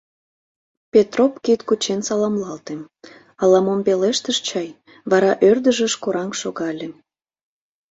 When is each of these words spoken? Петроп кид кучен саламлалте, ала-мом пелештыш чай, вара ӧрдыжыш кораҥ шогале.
Петроп 0.91 1.33
кид 1.43 1.61
кучен 1.67 1.99
саламлалте, 2.07 2.75
ала-мом 3.41 3.79
пелештыш 3.87 4.37
чай, 4.47 4.69
вара 5.11 5.31
ӧрдыжыш 5.49 5.93
кораҥ 6.03 6.29
шогале. 6.41 6.87